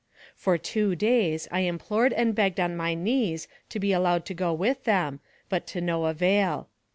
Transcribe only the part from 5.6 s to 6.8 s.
to no avail.